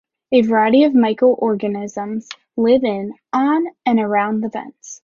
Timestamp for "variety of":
0.41-0.95